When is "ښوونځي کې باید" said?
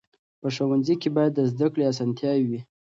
0.55-1.31